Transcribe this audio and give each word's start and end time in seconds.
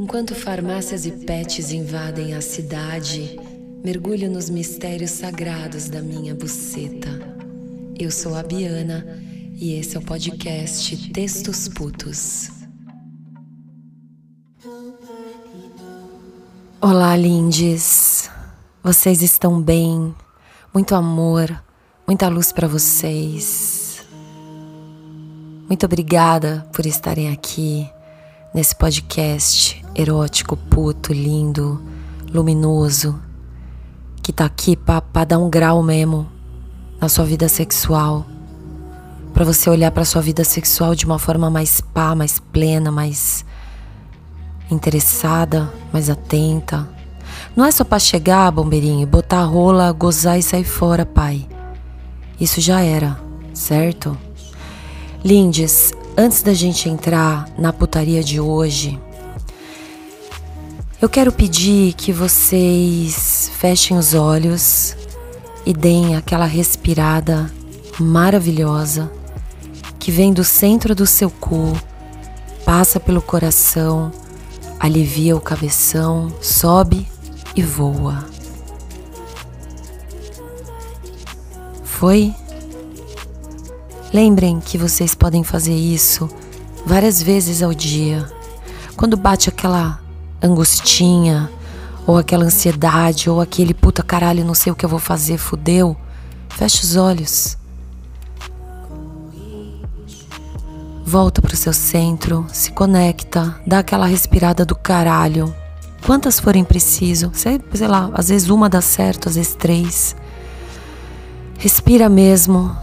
Enquanto 0.00 0.32
farmácias 0.32 1.04
e 1.06 1.10
pets 1.10 1.72
invadem 1.72 2.32
a 2.32 2.40
cidade, 2.40 3.36
mergulho 3.84 4.30
nos 4.30 4.48
mistérios 4.48 5.10
sagrados 5.10 5.88
da 5.88 6.00
minha 6.00 6.36
buceta. 6.36 7.08
Eu 7.98 8.08
sou 8.08 8.36
a 8.36 8.44
Biana 8.44 9.04
e 9.56 9.72
esse 9.72 9.96
é 9.96 9.98
o 9.98 10.02
podcast 10.04 11.10
Textos 11.10 11.66
Putos. 11.66 12.48
Olá, 16.80 17.16
lindes. 17.16 18.30
Vocês 18.84 19.20
estão 19.20 19.60
bem? 19.60 20.14
Muito 20.72 20.94
amor, 20.94 21.60
muita 22.06 22.28
luz 22.28 22.52
para 22.52 22.68
vocês. 22.68 24.06
Muito 25.66 25.84
obrigada 25.84 26.64
por 26.72 26.86
estarem 26.86 27.32
aqui 27.32 27.90
nesse 28.54 28.74
podcast 28.74 29.84
erótico, 29.94 30.56
puto, 30.56 31.12
lindo, 31.12 31.82
luminoso, 32.32 33.20
que 34.22 34.32
tá 34.32 34.44
aqui 34.44 34.76
para 34.76 35.24
dar 35.24 35.38
um 35.38 35.50
grau 35.50 35.82
mesmo 35.82 36.26
na 37.00 37.08
sua 37.08 37.24
vida 37.24 37.48
sexual. 37.48 38.26
Para 39.34 39.44
você 39.44 39.70
olhar 39.70 39.90
para 39.90 40.04
sua 40.04 40.22
vida 40.22 40.44
sexual 40.44 40.94
de 40.94 41.04
uma 41.04 41.18
forma 41.18 41.48
mais 41.50 41.80
pá, 41.80 42.14
mais 42.14 42.38
plena, 42.38 42.90
mais 42.90 43.44
interessada, 44.70 45.72
mais 45.92 46.10
atenta. 46.10 46.88
Não 47.54 47.64
é 47.64 47.70
só 47.70 47.84
para 47.84 47.98
chegar, 47.98 48.50
bombeirinho, 48.50 49.06
botar 49.06 49.40
a 49.40 49.44
rola, 49.44 49.92
gozar 49.92 50.38
e 50.38 50.42
sair 50.42 50.64
fora, 50.64 51.04
pai. 51.06 51.46
Isso 52.40 52.60
já 52.60 52.80
era, 52.80 53.18
certo? 53.52 54.16
Lindes, 55.24 55.92
antes 56.20 56.42
da 56.42 56.52
gente 56.52 56.88
entrar 56.88 57.48
na 57.56 57.72
putaria 57.72 58.24
de 58.24 58.40
hoje, 58.40 59.00
eu 61.00 61.08
quero 61.08 61.30
pedir 61.30 61.92
que 61.92 62.12
vocês 62.12 63.52
fechem 63.56 63.96
os 63.96 64.14
olhos 64.14 64.96
e 65.64 65.72
deem 65.72 66.16
aquela 66.16 66.44
respirada 66.44 67.48
maravilhosa 68.00 69.08
que 70.00 70.10
vem 70.10 70.32
do 70.32 70.42
centro 70.42 70.92
do 70.92 71.06
seu 71.06 71.30
cu, 71.30 71.72
passa 72.64 72.98
pelo 72.98 73.22
coração, 73.22 74.10
alivia 74.80 75.36
o 75.36 75.40
cabeção, 75.40 76.32
sobe 76.42 77.06
e 77.54 77.62
voa. 77.62 78.26
Foi? 81.84 82.34
Lembrem 84.12 84.58
que 84.58 84.78
vocês 84.78 85.14
podem 85.14 85.44
fazer 85.44 85.74
isso 85.74 86.30
várias 86.86 87.22
vezes 87.22 87.62
ao 87.62 87.74
dia. 87.74 88.26
Quando 88.96 89.16
bate 89.16 89.50
aquela 89.50 90.00
angustinha, 90.42 91.50
ou 92.06 92.16
aquela 92.16 92.46
ansiedade, 92.46 93.28
ou 93.28 93.38
aquele 93.38 93.74
puta 93.74 94.02
caralho, 94.02 94.46
não 94.46 94.54
sei 94.54 94.72
o 94.72 94.74
que 94.74 94.82
eu 94.82 94.88
vou 94.88 94.98
fazer, 94.98 95.36
fudeu, 95.36 95.94
fecha 96.48 96.82
os 96.82 96.96
olhos. 96.96 97.58
Volta 101.04 101.42
pro 101.42 101.54
seu 101.54 101.74
centro, 101.74 102.46
se 102.50 102.72
conecta, 102.72 103.60
dá 103.66 103.80
aquela 103.80 104.06
respirada 104.06 104.64
do 104.64 104.74
caralho. 104.74 105.54
Quantas 106.06 106.40
forem 106.40 106.64
preciso, 106.64 107.30
sei, 107.34 107.60
sei 107.74 107.88
lá, 107.88 108.10
às 108.14 108.30
vezes 108.30 108.48
uma 108.48 108.70
dá 108.70 108.80
certo, 108.80 109.28
às 109.28 109.34
vezes 109.34 109.54
três. 109.54 110.16
Respira 111.58 112.08
mesmo, 112.08 112.74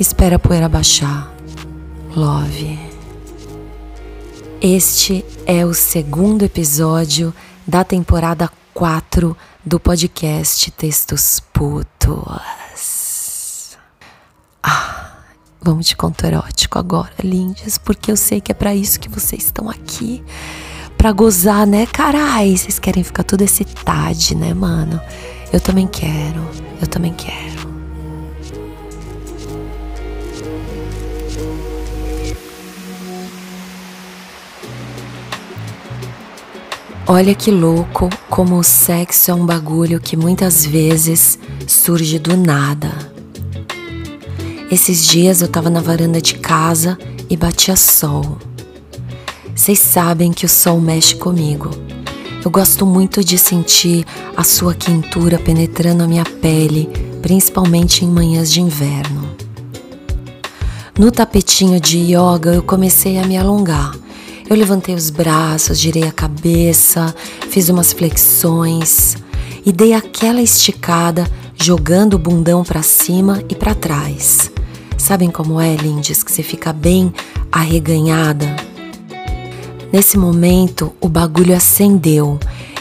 espera 0.00 0.36
a 0.36 0.38
poeira 0.38 0.66
baixar. 0.66 1.30
Love. 2.16 2.78
Este 4.58 5.22
é 5.44 5.64
o 5.66 5.74
segundo 5.74 6.42
episódio 6.42 7.34
da 7.66 7.84
temporada 7.84 8.50
4 8.72 9.36
do 9.62 9.78
podcast 9.78 10.70
Textos 10.70 11.38
Putos. 11.52 12.16
Ah, 14.62 15.18
vamos 15.60 15.84
de 15.84 15.94
conto 15.94 16.24
erótico 16.24 16.78
agora, 16.78 17.12
lindas, 17.22 17.76
porque 17.76 18.10
eu 18.10 18.16
sei 18.16 18.40
que 18.40 18.52
é 18.52 18.54
para 18.54 18.74
isso 18.74 18.98
que 18.98 19.08
vocês 19.10 19.44
estão 19.44 19.68
aqui. 19.68 20.24
Pra 20.96 21.12
gozar, 21.12 21.66
né, 21.66 21.84
carai? 21.84 22.56
Vocês 22.56 22.78
querem 22.78 23.04
ficar 23.04 23.22
tudo 23.22 23.42
excitade, 23.42 24.34
né, 24.34 24.54
mano? 24.54 24.98
Eu 25.52 25.60
também 25.60 25.86
quero, 25.86 26.40
eu 26.80 26.86
também 26.86 27.12
quero. 27.12 27.59
Olha 37.12 37.34
que 37.34 37.50
louco 37.50 38.08
como 38.28 38.56
o 38.56 38.62
sexo 38.62 39.32
é 39.32 39.34
um 39.34 39.44
bagulho 39.44 39.98
que 39.98 40.16
muitas 40.16 40.64
vezes 40.64 41.40
surge 41.66 42.20
do 42.20 42.36
nada. 42.36 42.92
Esses 44.70 45.04
dias 45.04 45.42
eu 45.42 45.48
tava 45.48 45.68
na 45.68 45.80
varanda 45.80 46.20
de 46.20 46.34
casa 46.34 46.96
e 47.28 47.36
batia 47.36 47.74
sol. 47.74 48.38
Vocês 49.52 49.80
sabem 49.80 50.32
que 50.32 50.46
o 50.46 50.48
sol 50.48 50.80
mexe 50.80 51.16
comigo. 51.16 51.70
Eu 52.44 52.48
gosto 52.48 52.86
muito 52.86 53.24
de 53.24 53.36
sentir 53.36 54.06
a 54.36 54.44
sua 54.44 54.72
quentura 54.72 55.36
penetrando 55.36 56.04
a 56.04 56.06
minha 56.06 56.24
pele, 56.24 56.88
principalmente 57.20 58.04
em 58.04 58.08
manhãs 58.08 58.52
de 58.52 58.60
inverno. 58.60 59.28
No 60.96 61.10
tapetinho 61.10 61.80
de 61.80 61.98
yoga 61.98 62.54
eu 62.54 62.62
comecei 62.62 63.18
a 63.18 63.26
me 63.26 63.36
alongar 63.36 63.99
eu 64.50 64.56
levantei 64.56 64.96
os 64.96 65.10
braços, 65.10 65.78
girei 65.78 66.02
a 66.02 66.10
cabeça, 66.10 67.14
fiz 67.48 67.68
umas 67.68 67.92
flexões 67.92 69.16
e 69.64 69.70
dei 69.70 69.94
aquela 69.94 70.42
esticada, 70.42 71.24
jogando 71.54 72.14
o 72.14 72.18
bundão 72.18 72.64
para 72.64 72.82
cima 72.82 73.44
e 73.48 73.54
para 73.54 73.76
trás. 73.76 74.50
Sabem 74.98 75.30
como 75.30 75.60
é, 75.60 75.76
lindes, 75.76 76.24
que 76.24 76.32
você 76.32 76.42
fica 76.42 76.72
bem 76.72 77.14
arreganhada? 77.52 78.56
Nesse 79.92 80.18
momento, 80.18 80.92
o 81.00 81.08
bagulho 81.08 81.54
acendeu 81.54 82.36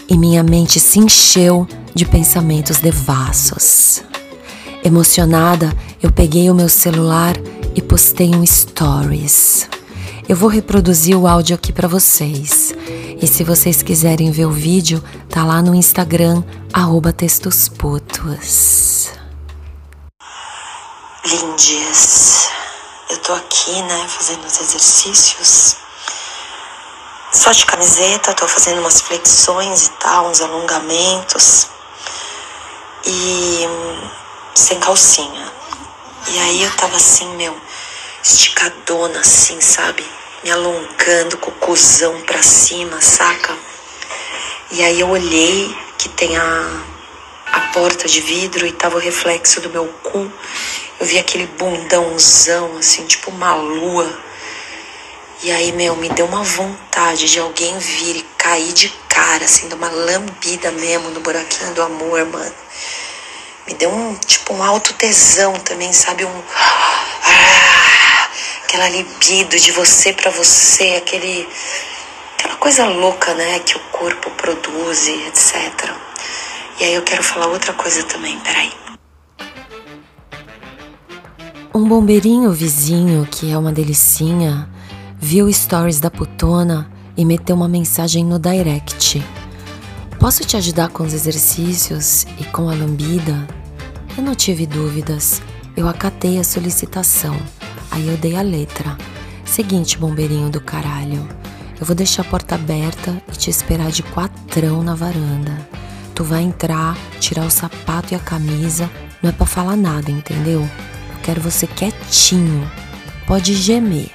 e 0.09 0.17
minha 0.17 0.41
mente 0.41 0.79
se 0.79 0.97
encheu 0.97 1.67
de 1.93 2.03
pensamentos 2.03 2.79
devassos. 2.79 4.01
Emocionada, 4.83 5.71
eu 6.01 6.11
peguei 6.11 6.49
o 6.49 6.55
meu 6.55 6.67
celular 6.67 7.35
e 7.75 7.81
postei 7.81 8.33
um 8.33 8.43
stories. 8.43 9.69
Eu 10.29 10.35
vou 10.35 10.47
reproduzir 10.47 11.17
o 11.17 11.25
áudio 11.25 11.55
aqui 11.55 11.73
para 11.73 11.87
vocês. 11.87 12.71
E 13.19 13.25
se 13.25 13.43
vocês 13.43 13.81
quiserem 13.81 14.29
ver 14.29 14.45
o 14.45 14.51
vídeo, 14.51 15.03
tá 15.27 15.43
lá 15.43 15.59
no 15.59 15.73
Instagram, 15.73 16.43
textosputos. 17.17 19.09
Lindes, 21.25 22.47
eu 23.09 23.17
tô 23.17 23.33
aqui, 23.33 23.81
né, 23.81 24.07
fazendo 24.07 24.45
os 24.45 24.61
exercícios. 24.61 25.77
Só 27.33 27.51
de 27.51 27.65
camiseta, 27.65 28.35
tô 28.35 28.47
fazendo 28.47 28.81
umas 28.81 29.01
flexões 29.01 29.87
e 29.87 29.91
tal, 29.93 30.27
uns 30.27 30.41
alongamentos. 30.41 31.69
E 33.03 33.67
sem 34.53 34.79
calcinha. 34.79 35.51
E 36.27 36.39
aí 36.39 36.61
eu 36.61 36.71
tava 36.75 36.97
assim, 36.97 37.35
meu, 37.35 37.59
esticadona 38.23 39.19
assim, 39.19 39.59
sabe? 39.61 40.05
me 40.43 40.51
alongando 40.51 41.37
com 41.37 41.51
o 41.51 41.55
cuzão 41.55 42.21
pra 42.21 42.41
cima, 42.41 43.01
saca? 43.01 43.55
E 44.71 44.83
aí 44.83 44.99
eu 44.99 45.09
olhei 45.09 45.75
que 45.97 46.07
tem 46.09 46.37
a, 46.37 46.83
a 47.51 47.59
porta 47.73 48.07
de 48.07 48.21
vidro 48.21 48.65
e 48.65 48.71
tava 48.71 48.95
o 48.95 48.99
reflexo 48.99 49.59
do 49.61 49.69
meu 49.69 49.87
cu. 50.03 50.31
Eu 50.99 51.05
vi 51.05 51.19
aquele 51.19 51.47
bundãozão, 51.47 52.77
assim, 52.77 53.05
tipo 53.05 53.31
uma 53.31 53.55
lua. 53.55 54.09
E 55.41 55.51
aí, 55.51 55.71
meu, 55.71 55.95
me 55.95 56.09
deu 56.09 56.25
uma 56.25 56.43
vontade 56.43 57.29
de 57.29 57.39
alguém 57.39 57.77
vir 57.77 58.17
e 58.17 58.25
cair 58.37 58.73
de 58.73 58.89
cara, 59.07 59.45
assim, 59.45 59.69
dar 59.69 59.77
uma 59.77 59.89
lambida 59.89 60.71
mesmo 60.71 61.09
no 61.09 61.21
buraquinho 61.21 61.73
do 61.73 61.81
amor, 61.81 62.25
mano. 62.25 62.55
Me 63.65 63.73
deu 63.73 63.89
um, 63.89 64.15
tipo, 64.15 64.53
um 64.53 64.63
alto 64.63 64.93
tesão 64.93 65.53
também, 65.53 65.93
sabe? 65.93 66.25
Um. 66.25 66.43
Ah, 66.55 68.08
aquela 68.69 68.87
libido 68.87 69.57
de 69.57 69.71
você 69.71 70.13
para 70.13 70.29
você, 70.29 70.95
aquele 70.97 71.47
aquela 72.37 72.55
coisa 72.57 72.87
louca, 72.87 73.33
né, 73.33 73.57
que 73.59 73.75
o 73.75 73.79
corpo 73.91 74.29
produz 74.31 75.07
etc. 75.07 75.91
E 76.79 76.83
aí 76.83 76.93
eu 76.93 77.01
quero 77.01 77.23
falar 77.23 77.47
outra 77.47 77.73
coisa 77.73 78.03
também, 78.03 78.39
peraí. 78.39 78.71
Um 81.73 81.87
bombeirinho 81.87 82.51
vizinho, 82.51 83.27
que 83.29 83.51
é 83.51 83.57
uma 83.57 83.71
delicinha, 83.71 84.69
viu 85.17 85.51
stories 85.51 85.99
da 85.99 86.11
putona 86.11 86.91
e 87.17 87.25
meteu 87.25 87.55
uma 87.55 87.67
mensagem 87.67 88.23
no 88.23 88.37
direct. 88.37 89.23
Posso 90.19 90.45
te 90.45 90.55
ajudar 90.55 90.89
com 90.89 91.03
os 91.03 91.13
exercícios 91.13 92.25
e 92.39 92.43
com 92.45 92.69
a 92.69 92.73
lambida? 92.73 93.47
Eu 94.15 94.23
não 94.23 94.35
tive 94.35 94.67
dúvidas. 94.67 95.41
Eu 95.75 95.87
acatei 95.87 96.37
a 96.37 96.43
solicitação. 96.43 97.35
Aí 97.99 98.07
eu 98.07 98.15
dei 98.15 98.37
a 98.37 98.41
letra. 98.41 98.97
Seguinte, 99.43 99.97
bombeirinho 99.97 100.49
do 100.49 100.61
caralho. 100.61 101.27
Eu 101.77 101.85
vou 101.85 101.93
deixar 101.93 102.21
a 102.21 102.25
porta 102.25 102.55
aberta 102.55 103.21
e 103.27 103.35
te 103.35 103.49
esperar 103.49 103.91
de 103.91 104.03
quatrão 104.03 104.81
na 104.81 104.95
varanda. 104.95 105.67
Tu 106.15 106.23
vai 106.23 106.43
entrar, 106.43 106.97
tirar 107.19 107.45
o 107.45 107.49
sapato 107.49 108.13
e 108.13 108.15
a 108.15 108.19
camisa. 108.19 108.89
Não 109.21 109.29
é 109.29 109.33
para 109.33 109.45
falar 109.45 109.75
nada, 109.75 110.09
entendeu? 110.09 110.61
Eu 110.61 111.19
quero 111.21 111.41
você 111.41 111.67
quietinho. 111.67 112.71
Pode 113.27 113.53
gemer. 113.53 114.09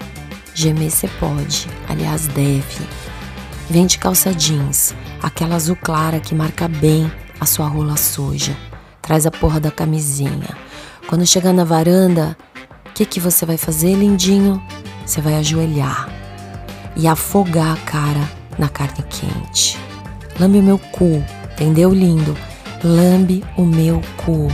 Gemer 0.55 0.91
você 0.91 1.07
pode. 1.21 1.69
Aliás, 1.87 2.27
deve. 2.29 2.89
Vem 3.69 3.85
de 3.85 3.99
calça 3.99 4.33
jeans, 4.33 4.95
aquela 5.23 5.57
azul 5.57 5.77
clara 5.77 6.21
que 6.21 6.35
marca 6.35 6.69
bem 6.69 7.13
a 7.39 7.45
sua 7.45 7.69
rola 7.69 7.99
suja. 7.99 8.57
Traz 9.03 9.27
a 9.27 9.31
porra 9.31 9.61
da 9.61 9.71
camisinha. 9.71 10.57
Quando 11.07 11.27
chegar 11.27 11.53
na 11.53 11.65
varanda, 11.65 12.35
que, 12.95 13.05
que 13.05 13.19
você 13.19 13.45
vai 13.45 13.57
fazer, 13.57 13.95
lindinho? 13.97 14.63
Você 15.05 15.21
vai 15.21 15.35
ajoelhar 15.35 16.09
e 16.97 17.09
afogar 17.09 17.73
a 17.73 17.77
cara 17.79 18.31
na 18.57 18.69
carne 18.69 19.05
quente. 19.11 19.77
Lambe 20.39 20.59
o 20.59 20.63
meu 20.63 20.79
cu, 20.79 21.23
entendeu, 21.53 21.93
lindo? 21.93 22.37
Lambe 22.85 23.45
o 23.57 23.65
meu 23.65 24.01
cu. 24.17 24.49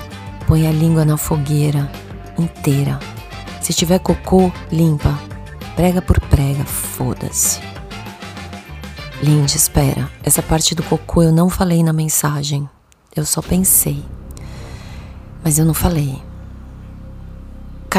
Põe 0.46 0.66
a 0.66 0.72
língua 0.72 1.04
na 1.04 1.18
fogueira 1.18 1.90
inteira. 2.38 2.98
Se 3.60 3.74
tiver 3.74 3.98
cocô, 3.98 4.50
limpa. 4.72 5.18
Prega 5.76 6.00
por 6.00 6.18
prega, 6.18 6.64
foda-se. 6.64 7.60
Lindy, 9.22 9.56
espera. 9.56 10.10
Essa 10.22 10.42
parte 10.42 10.74
do 10.74 10.82
cocô 10.82 11.22
eu 11.22 11.30
não 11.32 11.50
falei 11.50 11.82
na 11.82 11.92
mensagem. 11.92 12.68
Eu 13.14 13.26
só 13.26 13.42
pensei. 13.42 14.02
Mas 15.44 15.58
eu 15.58 15.66
não 15.66 15.74
falei. 15.74 16.29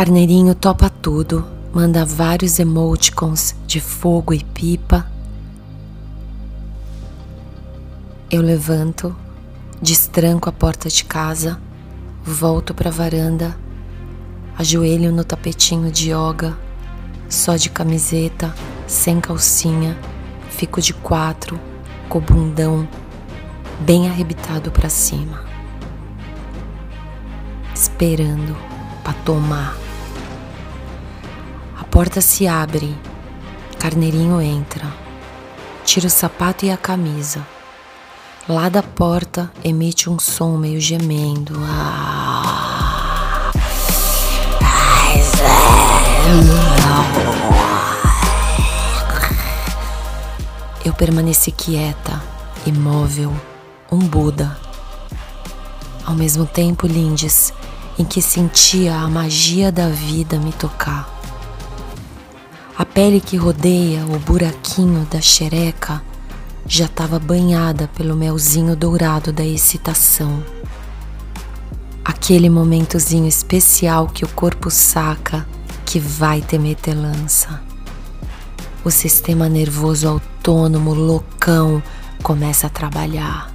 Carneirinho 0.02 0.56
topa 0.56 0.90
tudo 0.90 1.46
manda 1.72 2.04
vários 2.04 2.58
emoticons 2.58 3.56
de 3.68 3.80
fogo 3.80 4.34
e 4.34 4.44
pipa. 4.44 5.06
Eu 8.32 8.42
levanto, 8.42 9.16
destranco 9.80 10.50
a 10.50 10.52
porta 10.52 10.90
de 10.90 11.06
casa, 11.06 11.62
volto 12.26 12.74
para 12.74 12.90
a 12.90 12.92
varanda, 12.92 13.56
ajoelho 14.58 15.12
no 15.12 15.24
tapetinho 15.24 15.92
de 15.92 16.10
yoga, 16.10 16.58
só 17.30 17.56
de 17.56 17.70
camiseta, 17.70 18.52
sem 18.88 19.22
calcinha, 19.22 19.96
fico 20.50 20.82
de 20.82 20.96
quatro, 20.96 21.60
com 22.10 22.18
o 22.18 22.22
bundão 22.22 22.88
bem 23.82 24.10
arrebitado 24.10 24.72
para 24.72 24.90
cima, 24.90 25.46
esperando 27.76 28.58
para 29.04 29.14
tomar 29.24 29.91
porta 31.92 32.22
se 32.22 32.48
abre, 32.48 32.98
Carneirinho 33.78 34.42
entra, 34.42 34.88
tira 35.84 36.08
o 36.08 36.10
sapato 36.10 36.66
e 36.66 36.72
a 36.72 36.78
camisa. 36.78 37.46
Lá 38.48 38.70
da 38.70 38.82
porta 38.82 39.52
emite 39.62 40.10
um 40.10 40.18
som 40.18 40.56
meio 40.58 40.80
gemendo. 40.80 41.54
Eu 50.86 50.94
permaneci 50.94 51.52
quieta, 51.52 52.24
imóvel, 52.66 53.36
um 53.92 54.00
Buda. 54.00 54.58
Ao 56.06 56.16
mesmo 56.16 56.46
tempo, 56.46 56.88
Lindes, 56.88 57.54
em 58.00 58.06
que 58.06 58.22
sentia 58.22 58.96
a 58.96 59.10
magia 59.10 59.74
da 59.74 59.90
vida 59.90 60.40
me 60.40 60.54
tocar. 60.54 61.21
A 62.82 62.86
pele 62.86 63.22
que 63.22 63.38
rodeia 63.38 64.04
o 64.08 64.18
buraquinho 64.18 65.06
da 65.06 65.22
xereca 65.22 66.02
já 66.66 66.86
estava 66.86 67.20
banhada 67.20 67.88
pelo 67.96 68.16
melzinho 68.16 68.76
dourado 68.76 69.32
da 69.32 69.46
excitação. 69.46 70.44
Aquele 72.04 72.50
momentozinho 72.50 73.28
especial 73.28 74.08
que 74.08 74.26
o 74.26 74.30
corpo 74.30 74.72
saca 74.72 75.48
que 75.86 76.00
vai 76.00 76.42
ter 76.42 76.58
metelança. 76.58 77.62
O 78.84 78.90
sistema 78.90 79.48
nervoso 79.48 80.08
autônomo 80.08 80.96
loucão 80.96 81.84
começa 82.24 82.66
a 82.66 82.72
trabalhar. 82.72 83.54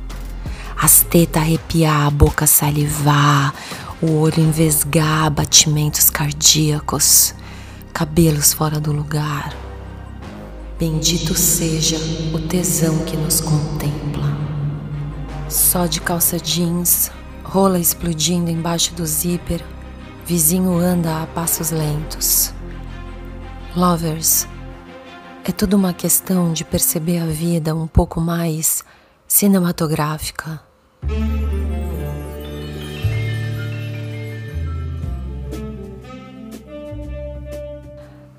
As 0.81 1.02
tetas 1.02 1.43
arrepiar, 1.43 2.06
a 2.06 2.11
boca 2.11 2.46
salivar, 2.46 3.52
o 4.00 4.20
olho 4.20 4.38
envesgar, 4.38 5.29
batimentos 5.32 6.11
cardíacos 6.11 7.34
cabelos 7.96 8.52
fora 8.52 8.78
do 8.78 8.93
lugar. 8.93 9.56
Bendito 10.78 11.34
seja 11.34 11.96
o 12.34 12.38
tesão 12.46 12.98
que 13.06 13.16
nos 13.16 13.40
contempla. 13.40 14.37
Só 15.48 15.87
de 15.87 15.98
calça 16.02 16.37
jeans, 16.38 17.10
rola 17.43 17.78
explodindo 17.78 18.50
embaixo 18.50 18.93
do 18.93 19.06
zíper, 19.06 19.64
vizinho 20.26 20.76
anda 20.76 21.22
a 21.22 21.26
passos 21.26 21.70
lentos. 21.70 22.52
Lovers, 23.75 24.46
é 25.43 25.50
tudo 25.50 25.75
uma 25.75 25.94
questão 25.94 26.52
de 26.52 26.66
perceber 26.66 27.20
a 27.20 27.26
vida 27.26 27.75
um 27.75 27.87
pouco 27.87 28.20
mais 28.20 28.84
cinematográfica. 29.26 30.60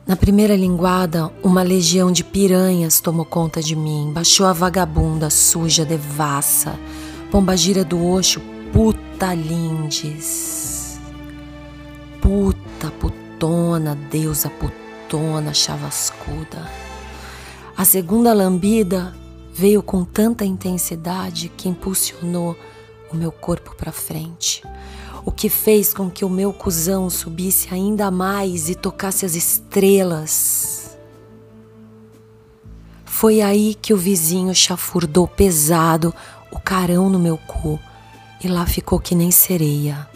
Na 0.08 0.16
primeira 0.16 0.56
linguada, 0.56 1.30
uma 1.44 1.62
legião 1.62 2.14
de 2.14 2.24
piranhas 2.24 3.02
tomou 3.02 3.26
conta 3.26 3.62
de 3.62 3.76
mim, 3.76 4.10
baixou 4.14 4.46
a 4.46 4.54
vagabunda 4.54 5.30
suja, 5.30 5.84
devassa, 5.84 6.80
pombagira 7.30 7.84
do 7.84 8.02
Oxo, 8.02 8.40
puta 8.72 9.34
lindes. 9.34 10.98
Puta, 12.22 12.90
putona, 13.02 13.98
deusa 14.10 14.50
putona, 14.50 15.54
chavascuda. 15.54 16.66
A 17.76 17.84
segunda 17.84 18.32
lambida 18.34 19.14
veio 19.54 19.84
com 19.84 20.06
tanta 20.06 20.46
intensidade 20.46 21.50
que 21.50 21.68
impulsionou 21.68 22.56
o 23.12 23.16
meu 23.16 23.32
corpo 23.32 23.76
para 23.76 23.92
frente 23.92 24.64
o 25.28 25.32
que 25.32 25.50
fez 25.50 25.94
com 25.94 26.10
que 26.10 26.24
o 26.24 26.30
meu 26.30 26.54
cuzão 26.54 27.10
subisse 27.10 27.74
ainda 27.74 28.10
mais 28.10 28.70
e 28.70 28.76
tocasse 28.76 29.26
as 29.26 29.36
estrelas. 29.36 30.98
Foi 33.04 33.42
aí 33.42 33.76
que 33.76 33.94
o 33.94 33.98
vizinho 33.98 34.56
chafurdou 34.56 35.28
pesado 35.28 36.14
o 36.50 36.58
carão 36.58 37.10
no 37.10 37.20
meu 37.20 37.38
cu 37.40 37.78
e 38.42 38.48
lá 38.48 38.66
ficou 38.66 39.02
que 39.02 39.14
nem 39.14 39.30
sereia. 39.30 40.08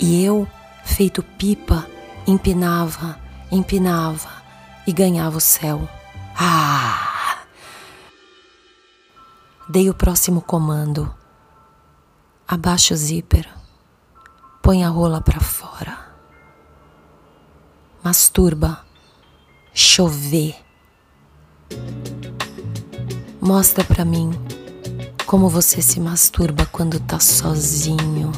E 0.00 0.24
eu, 0.24 0.44
feito 0.82 1.22
pipa, 1.22 1.86
empinava, 2.26 3.16
empinava 3.48 4.42
e 4.88 4.92
ganhava 4.92 5.36
o 5.36 5.40
céu. 5.40 5.88
Ah! 6.36 7.44
Dei 9.68 9.88
o 9.88 9.94
próximo 9.94 10.40
comando. 10.40 11.14
Abaixa 12.48 12.92
o 12.92 12.96
zíper 12.96 13.57
põe 14.68 14.84
a 14.84 14.90
rola 14.90 15.22
para 15.22 15.40
fora. 15.40 15.96
Masturba, 18.04 18.84
chover. 19.72 20.56
Mostra 23.40 23.82
para 23.82 24.04
mim 24.04 24.30
como 25.24 25.48
você 25.48 25.80
se 25.80 25.98
masturba 25.98 26.66
quando 26.66 27.00
tá 27.00 27.18
sozinho. 27.18 28.30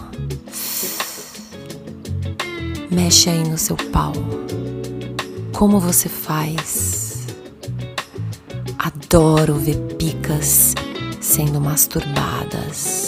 Mexe 2.92 3.28
aí 3.28 3.42
no 3.42 3.58
seu 3.58 3.74
pau. 3.90 4.12
Como 5.52 5.80
você 5.80 6.08
faz? 6.08 7.26
Adoro 8.78 9.56
ver 9.56 9.80
picas 9.96 10.74
sendo 11.20 11.60
masturbadas. 11.60 12.99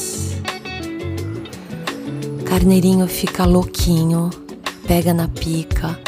Carneirinho 2.52 3.08
fica 3.08 3.46
louquinho, 3.46 4.28
pega 4.86 5.14
na 5.14 5.26
pica 5.26 5.98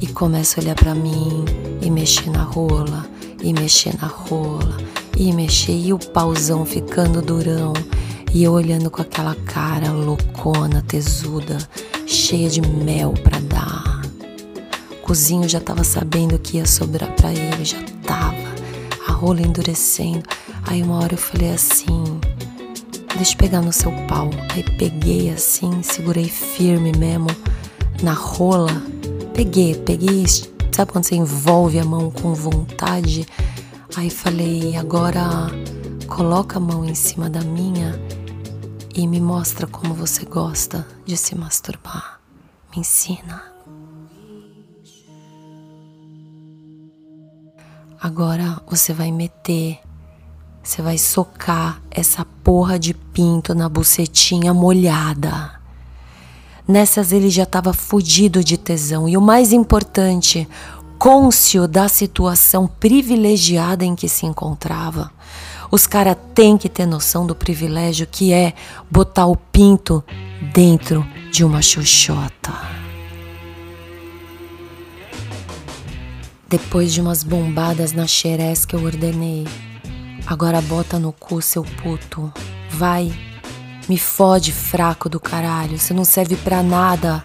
e 0.00 0.06
começa 0.06 0.58
a 0.58 0.64
olhar 0.64 0.74
para 0.74 0.94
mim 0.94 1.44
e 1.82 1.90
mexer 1.90 2.30
na 2.30 2.42
rola, 2.42 3.06
e 3.42 3.52
mexer 3.52 3.94
na 4.00 4.06
rola, 4.06 4.78
e 5.14 5.30
mexer, 5.30 5.76
e 5.76 5.92
o 5.92 5.98
pauzão 5.98 6.64
ficando 6.64 7.20
durão, 7.20 7.74
e 8.32 8.42
eu 8.42 8.52
olhando 8.52 8.90
com 8.90 9.02
aquela 9.02 9.34
cara 9.34 9.92
loucona, 9.92 10.80
tesuda, 10.80 11.58
cheia 12.06 12.48
de 12.48 12.62
mel 12.62 13.12
pra 13.22 13.38
dar. 13.40 14.00
O 14.90 15.02
cozinho 15.02 15.46
já 15.46 15.60
tava 15.60 15.84
sabendo 15.84 16.38
que 16.38 16.56
ia 16.56 16.66
sobrar 16.66 17.14
pra 17.14 17.30
ele, 17.30 17.62
já 17.62 17.82
tava, 18.06 18.54
a 19.06 19.12
rola 19.12 19.42
endurecendo. 19.42 20.22
Aí 20.66 20.82
uma 20.82 20.96
hora 20.96 21.12
eu 21.12 21.18
falei 21.18 21.52
assim: 21.52 22.20
Deixa 23.16 23.32
eu 23.32 23.38
pegar 23.38 23.60
no 23.60 23.72
seu 23.72 23.92
pau. 24.06 24.28
Aí 24.52 24.62
peguei 24.76 25.30
assim, 25.30 25.82
segurei 25.82 26.28
firme 26.28 26.92
mesmo 26.98 27.28
na 28.02 28.12
rola. 28.12 28.82
Peguei, 29.32 29.74
peguei. 29.74 30.24
Sabe 30.72 30.90
quando 30.90 31.04
você 31.04 31.14
envolve 31.14 31.78
a 31.78 31.84
mão 31.84 32.10
com 32.10 32.34
vontade? 32.34 33.26
Aí 33.96 34.10
falei, 34.10 34.76
agora 34.76 35.22
coloca 36.08 36.56
a 36.56 36.60
mão 36.60 36.84
em 36.84 36.94
cima 36.94 37.30
da 37.30 37.40
minha 37.40 37.94
e 38.94 39.06
me 39.06 39.20
mostra 39.20 39.66
como 39.66 39.94
você 39.94 40.24
gosta 40.24 40.86
de 41.06 41.16
se 41.16 41.36
masturbar. 41.36 42.20
Me 42.72 42.80
ensina. 42.80 43.42
Agora 48.00 48.60
você 48.66 48.92
vai 48.92 49.12
meter, 49.12 49.78
você 50.64 50.80
vai 50.80 50.96
socar 50.96 51.80
essa 51.90 52.24
porra 52.42 52.78
de 52.78 52.94
pinto 52.94 53.54
na 53.54 53.68
bucetinha 53.68 54.54
molhada. 54.54 55.60
Nessas 56.66 57.12
ele 57.12 57.28
já 57.28 57.42
estava 57.42 57.74
fudido 57.74 58.42
de 58.42 58.56
tesão 58.56 59.06
e 59.06 59.14
o 59.14 59.20
mais 59.20 59.52
importante, 59.52 60.48
cônscio 60.98 61.68
da 61.68 61.86
situação 61.86 62.66
privilegiada 62.66 63.84
em 63.84 63.94
que 63.94 64.08
se 64.08 64.24
encontrava. 64.24 65.12
Os 65.70 65.86
caras 65.86 66.16
têm 66.34 66.56
que 66.56 66.70
ter 66.70 66.86
noção 66.86 67.26
do 67.26 67.34
privilégio 67.34 68.06
que 68.10 68.32
é 68.32 68.54
botar 68.90 69.26
o 69.26 69.36
pinto 69.36 70.02
dentro 70.54 71.06
de 71.30 71.44
uma 71.44 71.60
xoxota. 71.60 72.52
Depois 76.48 76.92
de 76.92 77.02
umas 77.02 77.22
bombadas 77.22 77.92
na 77.92 78.06
xerés 78.06 78.64
que 78.64 78.74
eu 78.74 78.82
ordenei, 78.82 79.46
agora 80.26 80.60
bota 80.60 80.98
no 80.98 81.12
cu 81.12 81.40
seu 81.40 81.62
puto. 81.62 82.32
Vai, 82.70 83.12
me 83.88 83.98
fode 83.98 84.52
fraco 84.52 85.08
do 85.08 85.20
caralho, 85.20 85.78
você 85.78 85.94
não 85.94 86.04
serve 86.04 86.36
pra 86.36 86.62
nada 86.62 87.24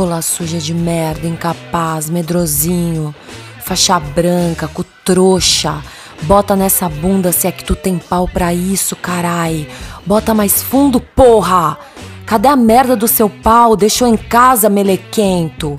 rola 0.00 0.22
suja 0.22 0.58
de 0.58 0.72
merda, 0.72 1.26
incapaz, 1.26 2.08
medrosinho, 2.08 3.14
faixa 3.62 4.00
branca, 4.00 4.66
cu 4.68 4.82
trouxa. 5.04 5.82
Bota 6.22 6.56
nessa 6.56 6.88
bunda 6.88 7.32
se 7.32 7.46
é 7.46 7.52
que 7.52 7.64
tu 7.64 7.74
tem 7.74 7.98
pau 7.98 8.26
pra 8.26 8.54
isso, 8.54 8.96
carai. 8.96 9.68
Bota 10.06 10.32
mais 10.32 10.62
fundo, 10.62 11.00
porra! 11.00 11.78
Cadê 12.24 12.48
a 12.48 12.56
merda 12.56 12.96
do 12.96 13.08
seu 13.08 13.28
pau? 13.28 13.76
Deixou 13.76 14.06
em 14.06 14.16
casa, 14.16 14.70
melequento. 14.70 15.78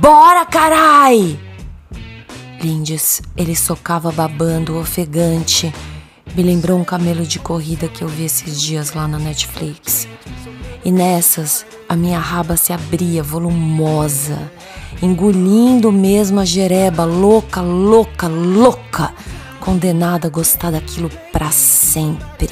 Bora, 0.00 0.44
carai! 0.44 1.38
Lindes, 2.60 3.22
ele 3.36 3.54
socava 3.54 4.10
babando, 4.10 4.78
ofegante. 4.78 5.72
Me 6.34 6.42
lembrou 6.42 6.78
um 6.78 6.84
camelo 6.84 7.24
de 7.24 7.38
corrida 7.38 7.88
que 7.88 8.02
eu 8.02 8.08
vi 8.08 8.24
esses 8.24 8.60
dias 8.60 8.92
lá 8.92 9.08
na 9.08 9.18
Netflix. 9.18 10.06
E 10.84 10.92
nessas, 10.92 11.64
a 11.88 11.96
minha 11.96 12.18
raba 12.18 12.56
se 12.56 12.72
abria 12.72 13.22
volumosa, 13.22 14.50
engolindo 15.02 15.90
mesmo 15.90 16.40
a 16.40 16.44
jereba, 16.44 17.04
louca, 17.04 17.60
louca, 17.60 18.28
louca, 18.28 19.14
condenada 19.60 20.28
a 20.28 20.30
gostar 20.30 20.70
daquilo 20.70 21.10
para 21.32 21.50
sempre. 21.50 22.50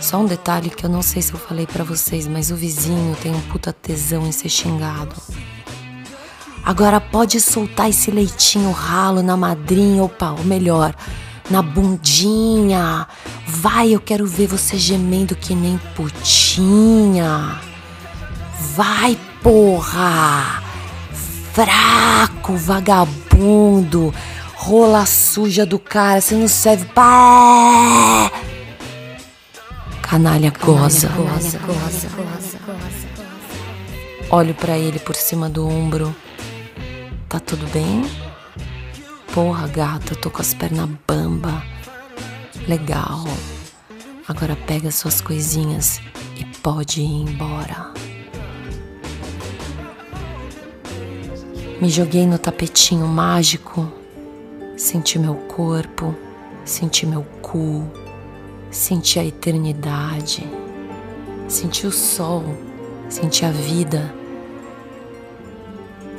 Só 0.00 0.18
um 0.18 0.26
detalhe 0.26 0.68
que 0.68 0.84
eu 0.84 0.90
não 0.90 1.00
sei 1.00 1.22
se 1.22 1.32
eu 1.32 1.38
falei 1.38 1.66
para 1.66 1.84
vocês, 1.84 2.26
mas 2.26 2.50
o 2.50 2.56
vizinho 2.56 3.16
tem 3.22 3.32
um 3.32 3.40
puta 3.42 3.72
tesão 3.72 4.26
em 4.26 4.32
ser 4.32 4.48
xingado. 4.48 5.14
Agora 6.64 7.00
pode 7.00 7.40
soltar 7.40 7.90
esse 7.90 8.10
leitinho 8.10 8.70
ralo 8.70 9.20
na 9.20 9.36
madrinha, 9.36 10.04
opa, 10.04 10.30
ou 10.30 10.44
melhor, 10.44 10.94
na 11.50 11.60
bundinha. 11.60 13.06
Vai, 13.46 13.90
eu 13.90 14.00
quero 14.00 14.26
ver 14.26 14.46
você 14.46 14.76
gemendo 14.76 15.34
que 15.34 15.54
nem 15.54 15.78
putinha. 15.96 17.58
Vai, 18.76 19.18
porra! 19.42 20.62
Fraco, 21.52 22.56
vagabundo, 22.56 24.14
rola 24.54 25.04
suja 25.04 25.66
do 25.66 25.78
cara, 25.78 26.20
você 26.20 26.34
não 26.34 26.48
serve 26.48 26.86
pra. 26.86 28.30
Canalha 30.00 30.52
goza. 30.64 31.08
goza, 31.08 31.58
goza, 31.58 32.08
goza 32.08 33.02
Olho 34.30 34.54
para 34.54 34.78
ele 34.78 34.98
por 34.98 35.14
cima 35.14 35.50
do 35.50 35.68
ombro. 35.68 36.14
Tá 37.32 37.40
tudo 37.40 37.66
bem? 37.68 38.02
Porra, 39.32 39.66
gata, 39.66 40.14
tô 40.14 40.30
com 40.30 40.42
as 40.42 40.52
pernas 40.52 40.86
bamba. 41.08 41.64
Legal. 42.68 43.24
Agora 44.28 44.54
pega 44.54 44.90
suas 44.90 45.22
coisinhas 45.22 45.98
e 46.38 46.44
pode 46.58 47.00
ir 47.00 47.30
embora. 47.30 47.90
Me 51.80 51.88
joguei 51.88 52.26
no 52.26 52.36
tapetinho 52.36 53.08
mágico, 53.08 53.90
senti 54.76 55.18
meu 55.18 55.36
corpo, 55.36 56.14
senti 56.66 57.06
meu 57.06 57.24
cu, 57.40 57.90
senti 58.70 59.18
a 59.18 59.24
eternidade, 59.24 60.46
senti 61.48 61.86
o 61.86 61.90
sol, 61.90 62.44
senti 63.08 63.46
a 63.46 63.50
vida, 63.50 64.20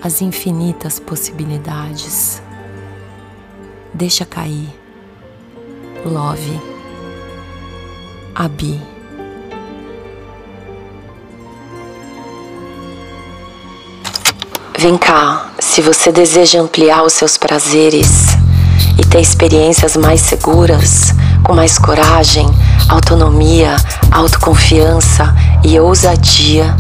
as 0.03 0.21
infinitas 0.21 0.99
possibilidades. 0.99 2.41
Deixa 3.93 4.25
cair. 4.25 4.67
Love. 6.05 6.59
Abi. 8.35 8.81
Vem 14.77 14.97
cá, 14.97 15.51
se 15.59 15.79
você 15.81 16.11
deseja 16.11 16.59
ampliar 16.59 17.03
os 17.03 17.13
seus 17.13 17.37
prazeres 17.37 18.27
e 18.99 19.05
ter 19.05 19.21
experiências 19.21 19.95
mais 19.95 20.19
seguras, 20.19 21.13
com 21.45 21.53
mais 21.53 21.77
coragem, 21.77 22.49
autonomia, 22.89 23.77
autoconfiança 24.11 25.33
e 25.63 25.79
ousadia, 25.79 26.75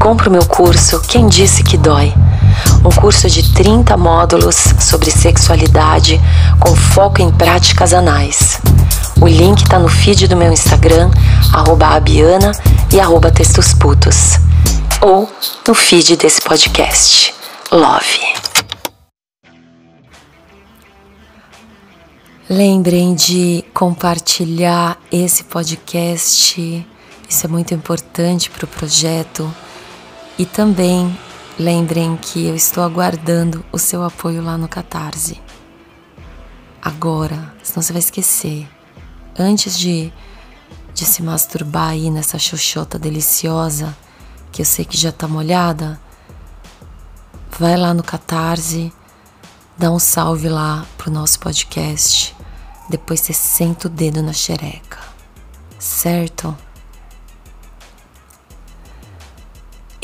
compre 0.00 0.28
o 0.28 0.32
meu 0.32 0.44
curso 0.44 1.00
Quem 1.02 1.28
Disse 1.28 1.62
Que 1.62 1.76
Dói 1.76 2.12
um 2.84 2.90
curso 2.90 3.28
de 3.28 3.52
30 3.52 3.96
módulos 3.96 4.56
sobre 4.80 5.10
sexualidade 5.10 6.20
com 6.58 6.74
foco 6.74 7.22
em 7.22 7.30
práticas 7.30 7.92
anais. 7.92 8.60
O 9.20 9.26
link 9.26 9.62
está 9.62 9.78
no 9.78 9.88
feed 9.88 10.28
do 10.28 10.36
meu 10.36 10.52
Instagram, 10.52 11.10
abiana 11.52 12.52
e 12.92 13.00
arroba 13.00 13.30
textosputos. 13.30 14.38
Ou 15.00 15.30
no 15.66 15.74
feed 15.74 16.16
desse 16.16 16.40
podcast. 16.40 17.34
Love. 17.72 18.36
Lembrem 22.48 23.14
de 23.14 23.64
compartilhar 23.74 24.96
esse 25.10 25.42
podcast, 25.44 26.86
isso 27.28 27.46
é 27.46 27.48
muito 27.48 27.74
importante 27.74 28.48
para 28.48 28.64
o 28.64 28.68
projeto. 28.68 29.52
E 30.38 30.46
também 30.46 31.18
Lembrem 31.58 32.18
que 32.18 32.46
eu 32.46 32.54
estou 32.54 32.84
aguardando 32.84 33.64
o 33.72 33.78
seu 33.78 34.04
apoio 34.04 34.42
lá 34.42 34.58
no 34.58 34.68
Catarse. 34.68 35.40
Agora, 36.82 37.54
senão 37.62 37.80
você 37.80 37.94
vai 37.94 38.00
esquecer. 38.00 38.68
Antes 39.38 39.78
de, 39.78 40.12
de 40.92 41.06
se 41.06 41.22
masturbar 41.22 41.92
aí 41.92 42.10
nessa 42.10 42.38
xoxota 42.38 42.98
deliciosa, 42.98 43.96
que 44.52 44.60
eu 44.60 44.66
sei 44.66 44.84
que 44.84 44.98
já 44.98 45.10
tá 45.10 45.26
molhada, 45.26 45.98
vai 47.58 47.74
lá 47.74 47.94
no 47.94 48.02
Catarse, 48.02 48.92
dá 49.78 49.90
um 49.90 49.98
salve 49.98 50.50
lá 50.50 50.84
pro 50.98 51.10
nosso 51.10 51.40
podcast. 51.40 52.36
Depois 52.90 53.20
você 53.20 53.32
senta 53.32 53.88
o 53.88 53.90
dedo 53.90 54.22
na 54.22 54.34
xereca. 54.34 54.98
Certo? 55.78 56.54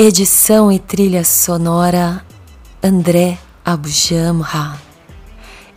Edição 0.05 0.73
e 0.73 0.81
trilha 0.81 1.25
sonora 1.25 2.27
André 2.83 3.39
Abujamra. 3.65 4.77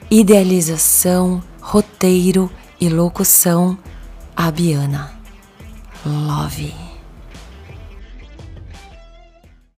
Idealização, 0.10 1.44
roteiro 1.62 2.50
e 2.82 2.90
locução 2.90 3.78
Abiana. 4.36 5.12
Love. 6.04 6.85